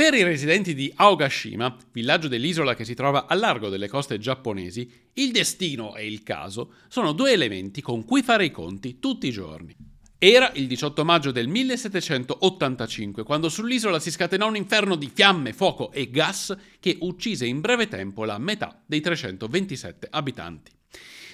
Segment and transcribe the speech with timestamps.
[0.00, 4.88] Per i residenti di Aogashima, villaggio dell'isola che si trova a largo delle coste giapponesi,
[5.14, 9.32] il destino e il caso sono due elementi con cui fare i conti tutti i
[9.32, 9.74] giorni.
[10.16, 15.90] Era il 18 maggio del 1785, quando sull'isola si scatenò un inferno di fiamme, fuoco
[15.90, 20.70] e gas che uccise in breve tempo la metà dei 327 abitanti.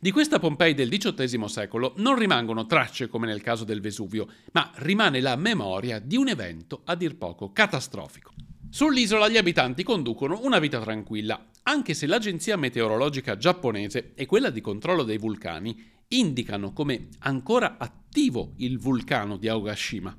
[0.00, 4.72] Di questa Pompei del XVIII secolo non rimangono tracce come nel caso del Vesuvio, ma
[4.78, 8.32] rimane la memoria di un evento a dir poco catastrofico.
[8.70, 14.60] Sull'isola gli abitanti conducono una vita tranquilla, anche se l'agenzia meteorologica giapponese e quella di
[14.60, 15.74] controllo dei vulcani
[16.08, 20.16] indicano come ancora attivo il vulcano di Aogashima.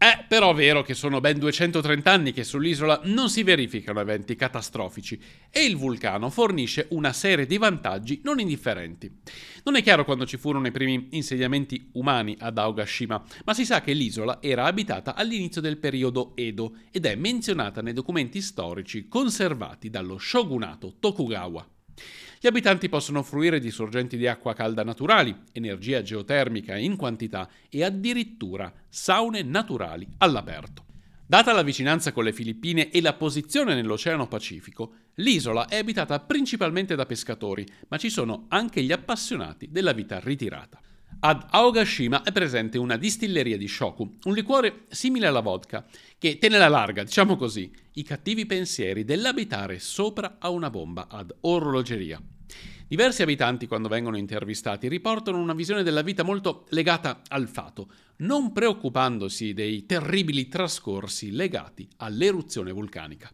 [0.00, 5.20] È però vero che sono ben 230 anni che sull'isola non si verificano eventi catastrofici
[5.50, 9.14] e il vulcano fornisce una serie di vantaggi non indifferenti.
[9.62, 13.82] Non è chiaro quando ci furono i primi insediamenti umani ad Aogashima, ma si sa
[13.82, 19.90] che l'isola era abitata all'inizio del periodo Edo ed è menzionata nei documenti storici conservati
[19.90, 21.79] dallo shogunato Tokugawa.
[22.40, 27.84] Gli abitanti possono fruire di sorgenti di acqua calda naturali, energia geotermica in quantità e
[27.84, 30.84] addirittura saune naturali all'aperto.
[31.26, 36.96] Data la vicinanza con le Filippine e la posizione nell'Oceano Pacifico, l'isola è abitata principalmente
[36.96, 40.80] da pescatori, ma ci sono anche gli appassionati della vita ritirata.
[41.22, 45.84] Ad Aogashima è presente una distilleria di shoku, un liquore simile alla vodka,
[46.16, 51.30] che tiene la larga, diciamo così, i cattivi pensieri dell'abitare sopra a una bomba ad
[51.40, 52.18] orologeria.
[52.88, 58.52] Diversi abitanti, quando vengono intervistati, riportano una visione della vita molto legata al fato, non
[58.52, 63.30] preoccupandosi dei terribili trascorsi legati all'eruzione vulcanica.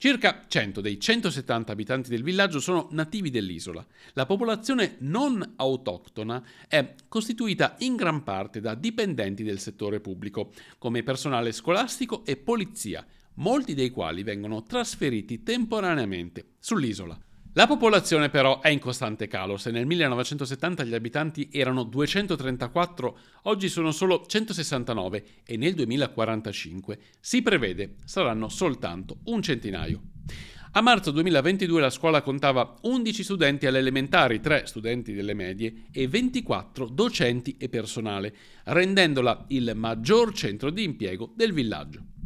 [0.00, 3.84] Circa 100 dei 170 abitanti del villaggio sono nativi dell'isola.
[4.12, 11.02] La popolazione non autoctona è costituita in gran parte da dipendenti del settore pubblico, come
[11.02, 13.04] personale scolastico e polizia,
[13.34, 17.18] molti dei quali vengono trasferiti temporaneamente sull'isola.
[17.58, 23.68] La popolazione però è in costante calo, se nel 1970 gli abitanti erano 234, oggi
[23.68, 30.02] sono solo 169 e nel 2045 si prevede saranno soltanto un centinaio.
[30.70, 36.06] A marzo 2022 la scuola contava 11 studenti alle elementari, 3 studenti delle medie e
[36.06, 38.32] 24 docenti e personale,
[38.66, 42.17] rendendola il maggior centro di impiego del villaggio.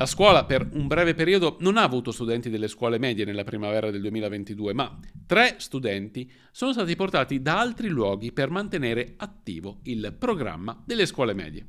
[0.00, 3.90] La scuola per un breve periodo non ha avuto studenti delle scuole medie nella primavera
[3.90, 10.16] del 2022, ma tre studenti sono stati portati da altri luoghi per mantenere attivo il
[10.18, 11.66] programma delle scuole medie.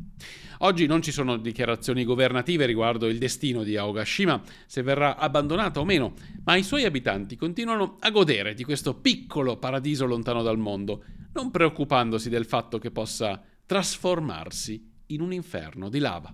[0.59, 5.83] Oggi non ci sono dichiarazioni governative riguardo il destino di Aogashima, se verrà abbandonata o
[5.83, 6.13] meno,
[6.45, 11.03] ma i suoi abitanti continuano a godere di questo piccolo paradiso lontano dal mondo,
[11.33, 16.33] non preoccupandosi del fatto che possa trasformarsi in un inferno di lava.